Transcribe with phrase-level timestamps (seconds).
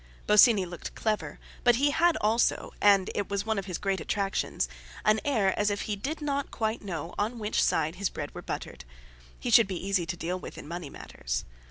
[0.25, 5.69] Bosinney looked clever, but he had also—and—it was one of his great attractions—an air as
[5.69, 8.83] if he did not quite know on which side his bread were buttered;
[9.39, 11.45] he should be easy to deal with in money matters.